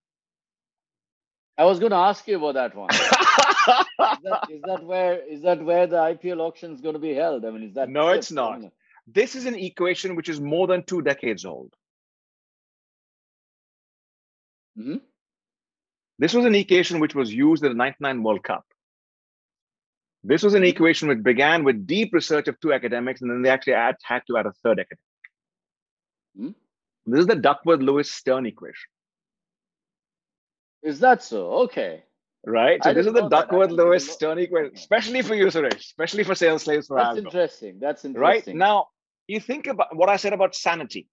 [1.58, 2.90] I was going to ask you about that one.
[2.94, 2.98] is,
[3.98, 7.44] that, is, that where is that where the IPL auction is going to be held?
[7.44, 8.08] I mean, is that no?
[8.08, 8.62] It's not.
[9.12, 11.72] This is an equation which is more than two decades old.
[14.78, 14.96] Mm-hmm.
[16.18, 18.64] This was an equation which was used at the 99 World Cup.
[20.22, 23.48] This was an equation which began with deep research of two academics, and then they
[23.48, 25.00] actually add, had to add a third academic.
[26.36, 26.50] Hmm?
[27.06, 28.90] This is the Duckworth Lewis Stern equation.
[30.82, 31.52] Is that so?
[31.64, 32.04] Okay.
[32.46, 32.82] Right.
[32.84, 36.62] So this is the Duckworth Lewis Stern equation, especially for you, Suresh, especially for sales
[36.62, 37.78] slaves for That's interesting.
[37.80, 38.54] That's interesting.
[38.54, 38.58] Right.
[38.58, 38.88] Now,
[39.30, 41.06] you think about what I said about sanity.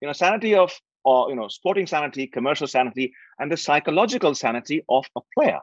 [0.00, 0.72] You know, sanity of
[1.04, 5.60] or you know, sporting sanity, commercial sanity, and the psychological sanity of a player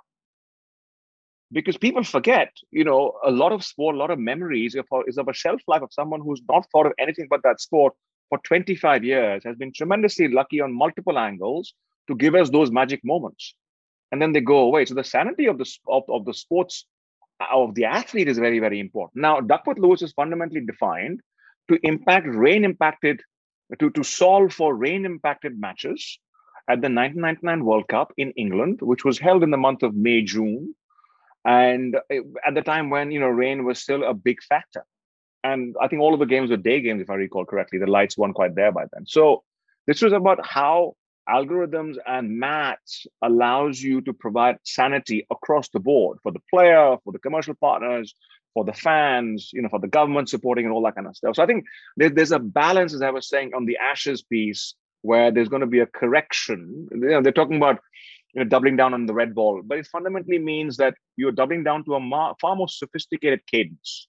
[1.52, 4.76] because people forget, you know, a lot of sport, a lot of memories
[5.08, 7.94] is of a shelf life of someone who's not thought of anything but that sport
[8.30, 11.74] for 25 years, has been tremendously lucky on multiple angles
[12.08, 13.56] to give us those magic moments.
[14.12, 14.86] And then they go away.
[14.86, 16.86] So the sanity of the of, of the sports
[17.52, 19.22] of the athlete is very, very important.
[19.22, 21.22] Now, Duckworth Lewis is fundamentally defined
[21.70, 23.22] to impact rain impacted,
[23.80, 26.20] to, to solve for rain impacted matches
[26.68, 30.22] at the 1999 World Cup in England, which was held in the month of May,
[30.22, 30.76] June.
[31.46, 31.96] And
[32.46, 34.84] at the time when you know rain was still a big factor.
[35.44, 37.78] And i think all of the games were day games if i recall correctly.
[37.78, 39.06] The lights weren't quite there by then.
[39.06, 39.44] So
[39.86, 40.96] this was about how
[41.30, 47.12] algorithms and maths allows you to provide sanity across the board for the player for
[47.12, 48.14] the commercial partners
[48.54, 51.36] for the fans you know for the government supporting and all that kind of stuff
[51.36, 51.66] so i think
[51.98, 55.68] there's a balance as i was saying on the ashes piece where there's going to
[55.68, 57.80] be a correction you know they're talking about
[58.36, 61.64] you know, doubling down on the red ball, but it fundamentally means that you're doubling
[61.64, 64.08] down to a far more sophisticated cadence.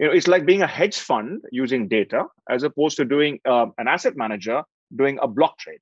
[0.00, 3.66] You know, it's like being a hedge fund using data as opposed to doing uh,
[3.76, 4.62] an asset manager
[4.94, 5.80] doing a block trade.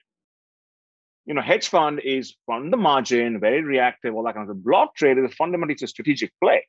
[1.26, 4.64] You know, hedge fund is on the margin, very reactive, all that kind of stuff.
[4.64, 6.66] Block trade is fundamentally a strategic play.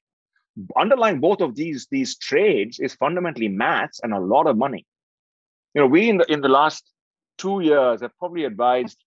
[0.77, 4.85] Underlying both of these these trades is fundamentally maths and a lot of money.
[5.73, 6.89] You know, we in the in the last
[7.37, 8.97] two years have probably advised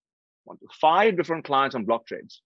[0.79, 2.41] five different clients on block trades,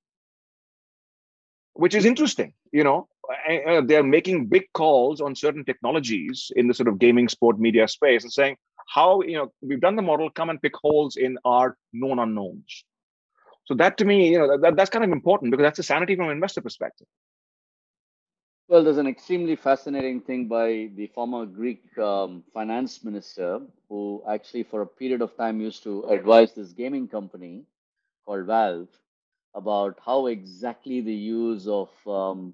[1.73, 2.53] which is interesting.
[2.71, 3.09] You know,
[3.47, 7.59] eh, eh, they're making big calls on certain technologies in the sort of gaming, sport,
[7.59, 8.55] media space, and saying
[8.87, 10.29] how you know we've done the model.
[10.29, 12.85] Come and pick holes in our known unknowns.
[13.65, 16.15] So that to me, you know, that, that's kind of important because that's a sanity
[16.15, 17.07] from an investor perspective.
[18.67, 24.63] Well, there's an extremely fascinating thing by the former Greek um, finance minister who actually,
[24.63, 27.65] for a period of time, used to advise this gaming company
[28.25, 28.87] called Valve
[29.53, 32.53] about how exactly the use of, um,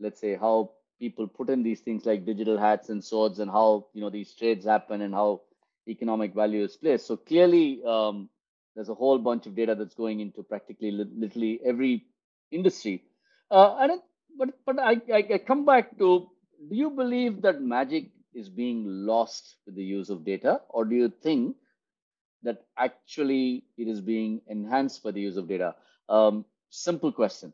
[0.00, 3.86] let's say, how people put in these things like digital hats and swords and how
[3.92, 5.40] you know these trades happen and how
[5.88, 7.06] economic value is placed.
[7.06, 8.28] So clearly, um,
[8.74, 12.06] there's a whole bunch of data that's going into practically literally every
[12.50, 13.02] industry.
[13.50, 14.00] Uh, and it,
[14.38, 16.28] but but I, I, come back to:
[16.70, 20.96] Do you believe that magic is being lost with the use of data, or do
[20.96, 21.56] you think
[22.42, 25.74] that actually it is being enhanced by the use of data?
[26.08, 27.52] Um, simple question.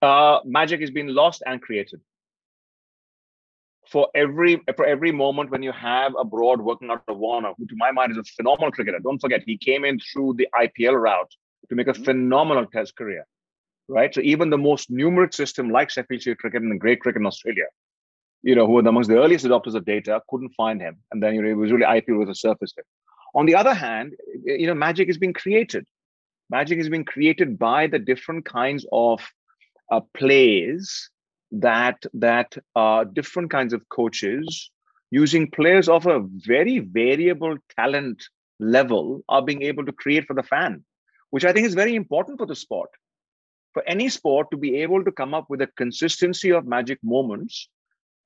[0.00, 2.00] Uh, magic is being lost and created.
[3.90, 7.66] For every for every moment when you have a broad working out of Warner, who
[7.66, 8.98] to my mind is a phenomenal cricketer.
[8.98, 11.32] Don't forget, he came in through the IPL route
[11.68, 12.04] to make a mm-hmm.
[12.04, 13.26] phenomenal test career.
[13.88, 14.14] Right.
[14.14, 17.26] So even the most numeric system like Sheffield Shield cricket and the grade cricket in
[17.26, 17.64] Australia
[18.42, 20.96] you know, who were amongst the earliest adopters of data, couldn't find him.
[21.10, 22.86] And then, you know, it was really IPL was a surface hit.
[23.34, 25.84] On the other hand, you know, magic is being created.
[26.50, 29.20] Magic is being created by the different kinds of
[29.92, 31.10] uh, plays
[31.52, 34.70] that that uh, different kinds of coaches
[35.10, 38.22] using players of a very variable talent
[38.60, 40.84] level are being able to create for the fan,
[41.30, 42.90] which I think is very important for the sport.
[43.72, 47.68] For any sport to be able to come up with a consistency of magic moments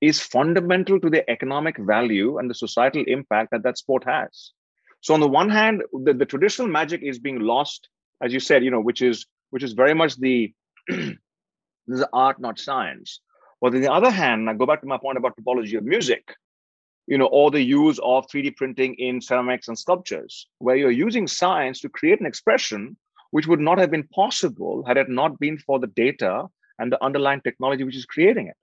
[0.00, 4.52] is fundamental to the economic value and the societal impact that that sport has.
[5.00, 7.88] So on the one hand, the, the traditional magic is being lost,
[8.22, 10.52] as you said, you know, which is which is very much the
[11.92, 13.20] this is art, not science.
[13.60, 16.34] But on the other hand, I go back to my point about topology of music,
[17.06, 21.26] you know, or the use of 3D printing in ceramics and sculptures, where you're using
[21.26, 22.96] science to create an expression
[23.30, 26.46] which would not have been possible had it not been for the data
[26.78, 28.56] and the underlying technology which is creating it.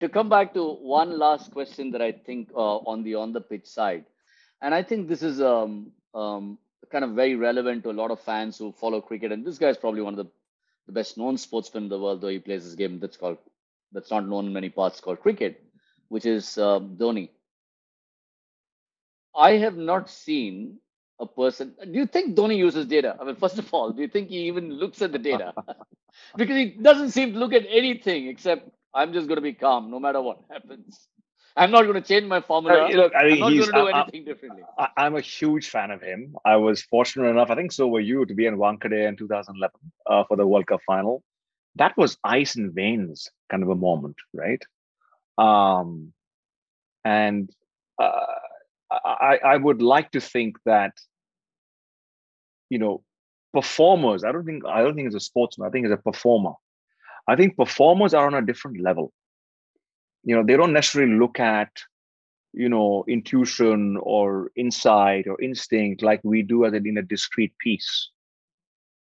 [0.00, 3.40] To come back to one last question that I think uh, on the on the
[3.40, 4.04] pitch side,
[4.60, 6.58] and I think this is um, um,
[6.90, 9.32] kind of very relevant to a lot of fans who follow cricket.
[9.32, 10.30] And this guy is probably one of the,
[10.86, 13.38] the best known sportsmen in the world, though he plays this game that's called
[13.92, 15.62] that's not known in many parts called cricket,
[16.08, 17.30] which is um, Dhoni.
[19.36, 20.78] I have not seen
[21.20, 21.74] a person.
[21.84, 23.16] Do you think Dhoni uses data?
[23.20, 25.54] I mean, first of all, do you think he even looks at the data?
[26.36, 29.90] because he doesn't seem to look at anything except I'm just going to be calm
[29.90, 31.08] no matter what happens.
[31.56, 32.86] I'm not going to change my formula.
[32.86, 34.62] Uh, look, I mean, I'm not going to do I, anything differently.
[34.76, 36.36] I, am a huge fan of him.
[36.44, 39.72] I was fortunate enough, I think so were you, to be in Wankhede in 2011
[40.06, 41.22] uh, for the World Cup final.
[41.76, 44.62] That was ice and veins kind of a moment, right?
[45.38, 46.12] Um,
[47.04, 47.50] and
[48.00, 48.10] uh,
[48.90, 50.92] I, I would like to think that,
[52.68, 53.02] you know,
[53.52, 54.24] performers.
[54.24, 55.68] I don't think I don't think as a sportsman.
[55.68, 56.52] I think as a performer.
[57.28, 59.12] I think performers are on a different level
[60.24, 61.70] you know they don't necessarily look at
[62.52, 68.10] you know intuition or insight or instinct like we do as in a discrete piece.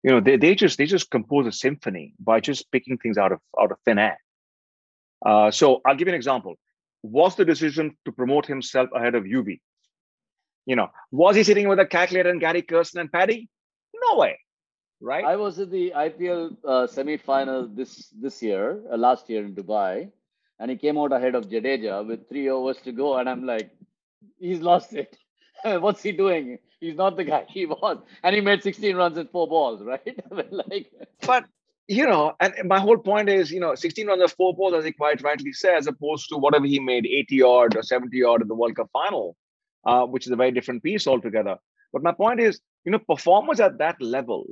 [0.02, 3.32] You know they, they just they just compose a symphony by just picking things out
[3.32, 4.18] of out of thin air.
[5.24, 6.56] Uh, so i'll give you an example.
[7.02, 9.60] Was the decision to promote himself ahead of uv
[10.66, 13.48] you know was he sitting with a calculator and gary kirsten and paddy?
[13.94, 14.38] No way
[15.00, 15.24] right?
[15.24, 20.10] I was at the ipl uh, semi-final this this year uh, last year in dubai
[20.60, 23.16] and he came out ahead of Jadeja with three overs to go.
[23.16, 23.70] And I'm like,
[24.38, 25.16] he's lost it.
[25.64, 26.58] What's he doing?
[26.80, 27.98] He's not the guy he was.
[28.22, 30.20] And he made 16 runs in four balls, right?
[30.50, 30.92] like,
[31.26, 31.46] but
[31.88, 34.84] you know, and my whole point is, you know, 16 runs of four balls, as
[34.84, 38.42] he quite rightly said, as opposed to whatever he made 80 odd or 70 odd
[38.42, 39.36] in the World Cup final,
[39.84, 41.56] uh, which is a very different piece altogether.
[41.92, 44.46] But my point is, you know, performers at that level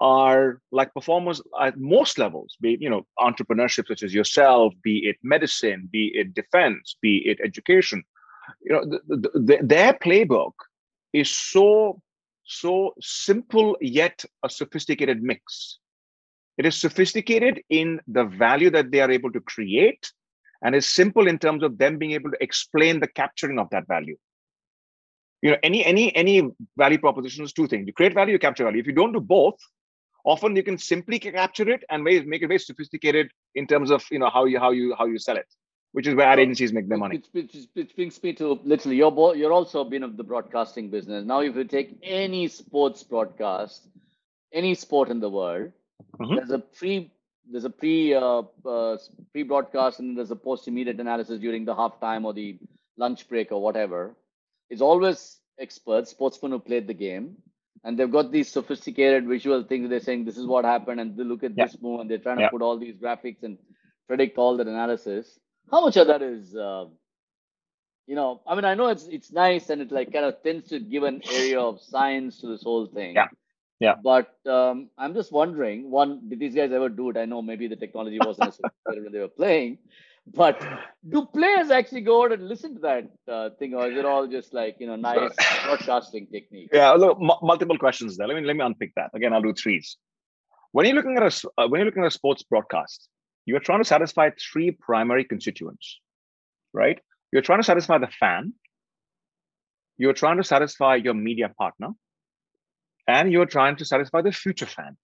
[0.00, 4.98] are like performers at most levels, be it, you know, entrepreneurship such as yourself, be
[4.98, 8.04] it medicine, be it defense, be it education.
[8.62, 10.52] You know, the, the, the, their playbook
[11.12, 12.00] is so
[12.44, 15.78] so simple yet a sophisticated mix.
[16.56, 20.10] It is sophisticated in the value that they are able to create,
[20.62, 23.86] and is simple in terms of them being able to explain the capturing of that
[23.86, 24.16] value
[25.42, 26.42] you know any any any
[26.76, 29.20] value proposition is two things you create value you capture value if you don't do
[29.20, 29.56] both
[30.24, 34.18] often you can simply capture it and make it very sophisticated in terms of you
[34.18, 35.46] know how you how you how you sell it
[35.92, 37.22] which is where ad agencies make their money.
[37.32, 41.24] which, brings me to literally you're you're also been of the broadcasting business.
[41.24, 43.88] Now if you take any sports broadcast
[44.52, 45.72] any sport in the world
[46.20, 46.36] mm-hmm.
[46.36, 47.10] there's a pre
[47.50, 48.98] there's a pre uh, uh,
[49.32, 52.58] pre broadcast and there's a post immediate analysis during the halftime or the
[52.96, 54.14] lunch break or whatever.
[54.68, 57.36] It's always experts sportsmen who played the game
[57.84, 59.88] and they've got these sophisticated visual things.
[59.88, 61.66] They're saying this is what happened, and they look at yeah.
[61.66, 62.50] this move, and they're trying to yeah.
[62.50, 63.58] put all these graphics and
[64.06, 65.38] predict all that analysis.
[65.70, 66.86] How much of that is, uh,
[68.06, 70.68] you know, I mean, I know it's it's nice, and it like kind of tends
[70.68, 73.14] to give an area of science to this whole thing.
[73.14, 73.28] Yeah.
[73.80, 73.94] Yeah.
[74.02, 77.16] But um, I'm just wondering, one, did these guys ever do it?
[77.16, 79.78] I know maybe the technology wasn't as when they were playing,
[80.34, 80.62] but
[81.08, 84.26] do players actually go out and listen to that uh, thing, or is it all
[84.26, 86.70] just like you know nice broadcasting technique?
[86.72, 88.26] Yeah, look, m- multiple questions there.
[88.26, 89.32] Let me let me unpick that again.
[89.32, 89.96] I'll do threes.
[90.72, 93.08] When you're looking at a uh, when you're looking at a sports broadcast,
[93.46, 96.00] you're trying to satisfy three primary constituents,
[96.72, 96.98] right?
[97.32, 98.54] You're trying to satisfy the fan.
[99.96, 101.90] You're trying to satisfy your media partner,
[103.06, 104.96] and you're trying to satisfy the future fan,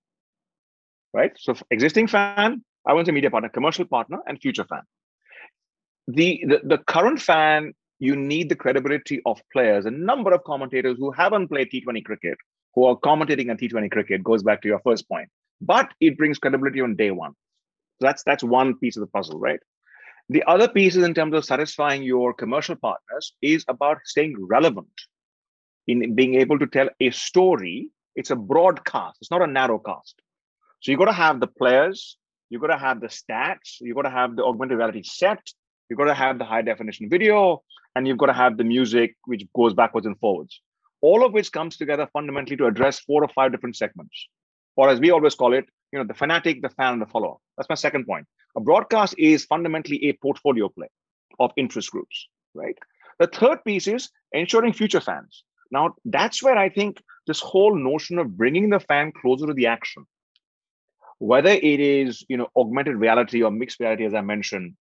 [1.12, 1.32] right?
[1.36, 4.82] So existing fan, I want a media partner, commercial partner, and future fan
[6.08, 9.86] the, the, the current fan, you need the credibility of players.
[9.86, 12.38] A number of commentators who haven't played T20 cricket,
[12.74, 15.28] who are commentating on T20 cricket, goes back to your first point.
[15.60, 17.32] But it brings credibility on day one.
[18.00, 19.60] So that's that's one piece of the puzzle, right?
[20.28, 24.88] The other piece is in terms of satisfying your commercial partners is about staying relevant
[25.86, 27.90] in being able to tell a story.
[28.16, 30.20] It's a broadcast, it's not a narrow cast.
[30.80, 32.16] So you've got to have the players,
[32.50, 35.40] You've got to have the stats, You've got to have the augmented reality set,
[35.88, 37.62] You've got to have the high definition video
[37.94, 40.60] and you've got to have the music which goes backwards and forwards.
[41.00, 44.26] all of which comes together fundamentally to address four or five different segments.
[44.76, 47.36] Or as we always call it, you know, the fanatic, the fan, and the follower.
[47.56, 48.26] That's my second point.
[48.56, 50.88] A broadcast is fundamentally a portfolio play
[51.38, 52.76] of interest groups, right?
[53.18, 55.44] The third piece is ensuring future fans.
[55.70, 59.66] Now, that's where I think this whole notion of bringing the fan closer to the
[59.66, 60.06] action,
[61.18, 64.74] whether it is you know augmented reality or mixed reality, as I mentioned,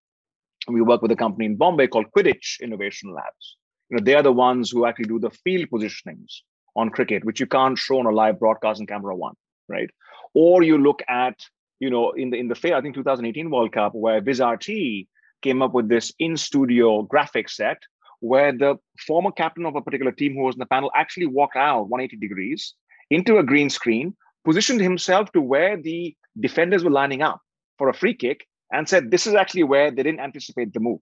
[0.68, 3.58] we work with a company in Bombay called Quidich Innovation Labs.
[3.90, 6.42] You know, they are the ones who actually do the field positionings
[6.76, 9.36] on cricket, which you can't show on a live broadcast in camera one,
[9.68, 9.90] right?
[10.34, 11.36] Or you look at,
[11.80, 15.08] you know, in the in the FIFA, I think 2018 World Cup, where VizRT
[15.42, 17.78] came up with this in-studio graphic set
[18.24, 21.58] where the former captain of a particular team who was in the panel actually walked
[21.58, 22.74] out 180 degrees
[23.10, 27.42] into a green screen, positioned himself to where the defenders were lining up
[27.78, 31.00] for a free kick, and said, This is actually where they didn't anticipate the move.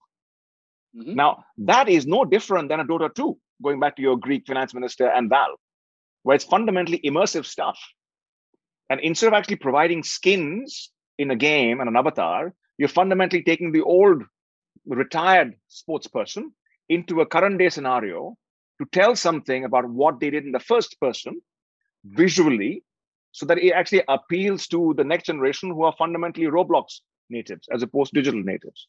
[0.96, 1.16] Mm-hmm.
[1.16, 4.74] Now, that is no different than a Dota 2, going back to your Greek finance
[4.74, 5.58] minister and Valve,
[6.24, 7.80] where it's fundamentally immersive stuff.
[8.90, 13.72] And instead of actually providing skins in a game and an avatar, you're fundamentally taking
[13.72, 14.22] the old
[14.86, 16.52] retired sports person
[16.90, 18.36] into a current day scenario
[18.82, 21.40] to tell something about what they did in the first person
[22.04, 22.84] visually
[23.32, 27.00] so that it actually appeals to the next generation who are fundamentally roblox
[27.32, 28.88] natives as opposed to digital natives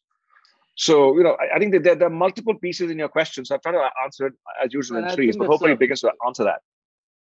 [0.75, 3.45] so you know i, I think that there, there, are multiple pieces in your question
[3.45, 4.35] so i've tried to answer it
[4.65, 6.61] as usual and in threes but hopefully it begins to answer that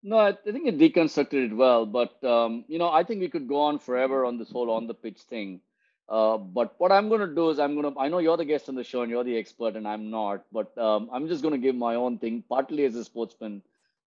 [0.02, 3.48] no, I think it deconstructed it well, but um, you know, I think we could
[3.48, 5.60] go on forever on this whole on the pitch thing.
[6.08, 8.44] Uh, but what I'm going to do is I'm going to, I know you're the
[8.44, 11.42] guest on the show and you're the expert and I'm not, but um, I'm just
[11.42, 13.62] going to give my own thing, partly as a sportsman,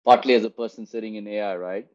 [0.05, 1.88] partly as a person sitting in AI, right?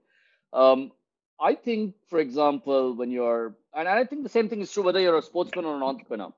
[0.52, 0.92] Um,
[1.40, 5.00] I think, for example, when you're, and I think the same thing is true whether
[5.00, 6.32] you're a sportsman or an entrepreneur.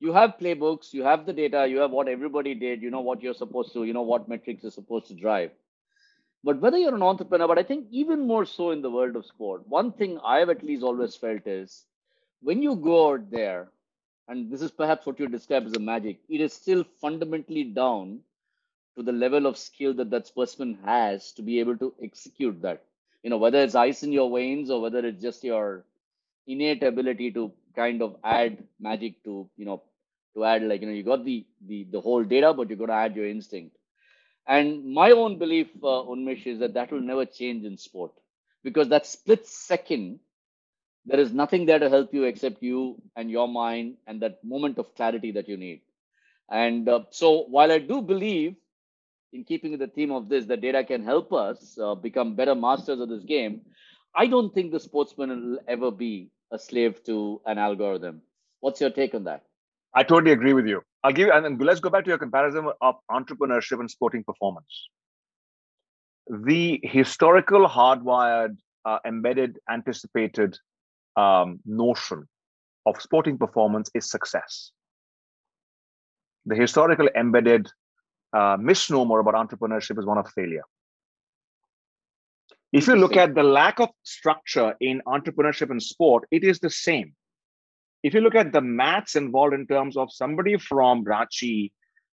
[0.00, 3.22] You have playbooks, you have the data, you have what everybody did, you know what
[3.22, 5.50] you're supposed to, you know what metrics you're supposed to drive.
[6.44, 9.26] But whether you're an entrepreneur, but I think even more so in the world of
[9.26, 11.86] sport, one thing I've at least always felt is
[12.42, 13.70] when you go out there,
[14.28, 18.20] and this is perhaps what you describe as a magic, it is still fundamentally down
[18.96, 22.84] to the level of skill that that sportsman has to be able to execute that.
[23.24, 25.86] You know, whether it's ice in your veins or whether it's just your
[26.46, 29.82] innate ability to kind of add magic to, you know,
[30.36, 32.90] to add like, you know, you got the the the whole data, but you're going
[32.90, 33.76] to add your instinct.
[34.46, 38.12] And my own belief, uh, Unmesh, is that that will never change in sport
[38.64, 40.20] because that split second
[41.06, 44.78] there is nothing there to help you except you and your mind and that moment
[44.78, 45.82] of clarity that you need.
[46.50, 48.56] And uh, so, while I do believe
[49.34, 52.54] in keeping with the theme of this, that data can help us uh, become better
[52.54, 53.60] masters of this game,
[54.16, 58.22] I don't think the sportsman will ever be a slave to an algorithm.
[58.60, 59.42] What's your take on that?
[59.92, 60.82] I totally agree with you.
[61.02, 64.88] I'll give you, and let's go back to your comparison of entrepreneurship and sporting performance.
[66.28, 70.56] The historical, hardwired, uh, embedded, anticipated
[71.16, 72.28] um, notion
[72.86, 74.70] of sporting performance is success.
[76.46, 77.68] The historical embedded
[78.34, 80.64] uh, misnomer about entrepreneurship is one of failure.
[82.72, 86.70] If you look at the lack of structure in entrepreneurship and sport, it is the
[86.70, 87.14] same.
[88.02, 91.70] If you look at the maths involved in terms of somebody from Ranchi,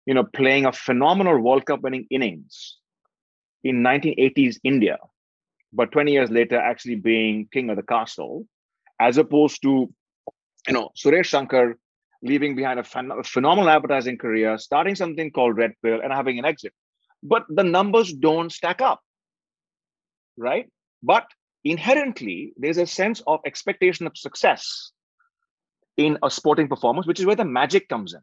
[0.06, 2.78] you know, playing a phenomenal World Cup winning innings
[3.64, 4.98] in 1980s India,
[5.74, 8.48] but 20 years later actually being king of the castle,
[9.00, 9.94] as opposed to,
[10.68, 11.78] you know, Suresh Shankar
[12.26, 16.46] leaving behind a, phen- phenomenal advertising career, starting something called Red Pill, and having an
[16.46, 16.74] exit.
[17.24, 19.00] But the numbers don't stack up,
[20.38, 20.68] right?
[21.04, 21.26] But
[21.64, 24.92] inherently, there's a sense of expectation of success
[25.98, 28.22] in a sporting performance, which is where the magic comes in,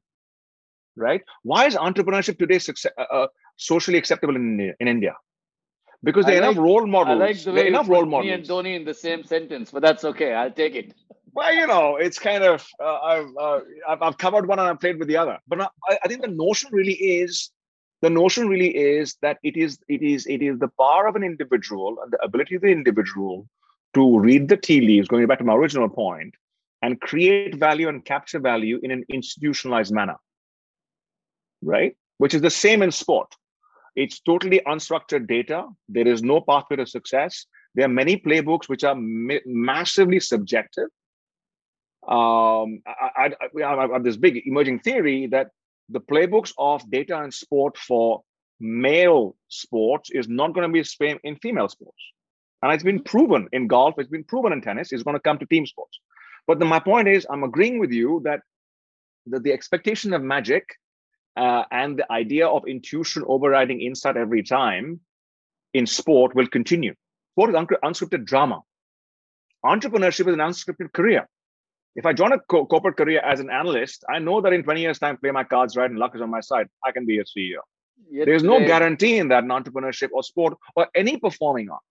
[0.97, 1.23] right?
[1.43, 3.27] Why is entrepreneurship today success, uh, uh,
[3.57, 5.15] socially acceptable in, in India?
[6.03, 7.21] because there are like, enough role models.
[7.21, 8.27] I like the way enough role models.
[8.27, 10.35] Me and Dhoni in the same sentence, but that's okay.
[10.35, 10.95] I'll take it.
[11.33, 14.81] Well, you know, it's kind of uh, I've, uh, I've, I've covered one and I've
[14.81, 15.39] played with the other.
[15.49, 17.51] But I, I think the notion really is
[18.03, 21.23] the notion really is that it is it is it is the power of an
[21.23, 23.49] individual and the ability of the individual
[23.95, 25.09] to read the tea leaves.
[25.09, 26.35] Going back to my original point,
[26.83, 30.17] and create value and capture value in an institutionalized manner,
[31.63, 31.97] right?
[32.19, 33.35] Which is the same in sport
[33.95, 35.67] it's totally unstructured data.
[35.89, 37.47] There is no pathway to success.
[37.75, 40.89] There are many playbooks which are ma- massively subjective.
[42.09, 45.51] Um, I, I, I, have this big emerging theory that
[45.89, 48.23] the playbooks of data and sport for
[48.59, 51.99] male sports is not going to be the same in female sports.
[52.63, 55.39] And it's been proven in golf, it's been proven in tennis, it's going to come
[55.39, 56.01] to team sports.
[56.47, 58.41] But the, my point is, I'm agreeing with you that,
[59.27, 60.65] that the expectation of magic
[61.37, 65.01] uh, and the idea of intuition overriding insight every time
[65.75, 66.95] in sport will continue.
[67.33, 68.61] Sport is unscripted drama.
[69.65, 71.29] Entrepreneurship is an unscripted career.
[71.95, 74.81] If I join a co- corporate career as an analyst, I know that in 20
[74.81, 76.69] years' time, play my cards right and luck is on my side.
[76.85, 77.61] I can be a CEO.
[78.11, 81.83] Yet There's today, no guarantee in that in entrepreneurship or sport or any performing art.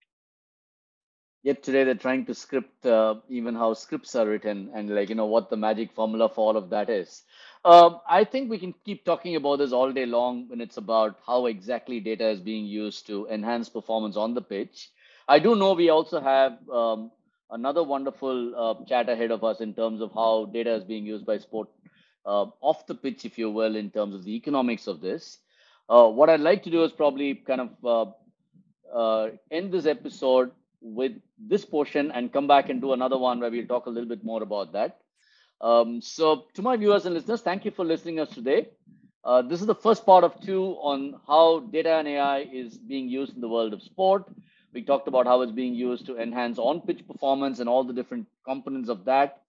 [1.44, 5.16] Yet today they're trying to script uh, even how scripts are written and like you
[5.16, 7.24] know what the magic formula for all of that is.
[7.66, 11.18] Uh, I think we can keep talking about this all day long when it's about
[11.26, 14.92] how exactly data is being used to enhance performance on the pitch.
[15.28, 17.12] I do know we also have um,
[17.52, 21.26] another wonderful uh, chat ahead of us in terms of how data is being used
[21.26, 21.70] by sport
[22.26, 25.40] uh, off the pitch, if you will, in terms of the economics of this.
[25.90, 28.12] Uh, what I'd like to do is probably kind of uh,
[28.96, 33.52] uh, end this episode with this portion and come back and do another one where
[33.52, 35.00] we'll talk a little bit more about that.
[35.62, 38.70] Um, so, to my viewers and listeners, thank you for listening us today.
[39.24, 43.08] Uh, this is the first part of two on how data and AI is being
[43.08, 44.28] used in the world of sport.
[44.74, 47.94] We talked about how it's being used to enhance on pitch performance and all the
[47.94, 49.42] different components of that.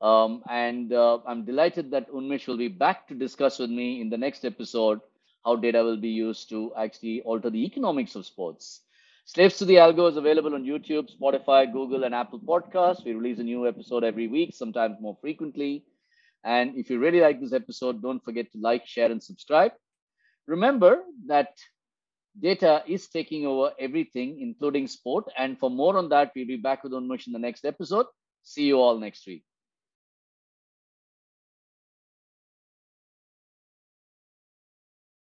[0.00, 4.10] Um, and uh, I'm delighted that Unmesh will be back to discuss with me in
[4.10, 5.00] the next episode
[5.44, 8.82] how data will be used to actually alter the economics of sports.
[9.24, 13.04] Slaves to the Algo is available on YouTube, Spotify, Google, and Apple Podcasts.
[13.04, 15.84] We release a new episode every week, sometimes more frequently.
[16.44, 19.72] And if you really like this episode, don't forget to like, share, and subscribe.
[20.46, 21.56] Remember that
[22.40, 25.24] data is taking over everything, including sport.
[25.38, 28.06] And for more on that, we'll be back with Unmesh in the next episode.
[28.42, 29.44] See you all next week.